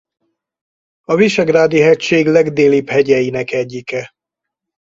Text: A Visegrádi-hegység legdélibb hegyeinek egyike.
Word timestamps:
A 1.01 1.15
Visegrádi-hegység 1.15 2.27
legdélibb 2.27 2.89
hegyeinek 2.89 3.51
egyike. 3.51 4.11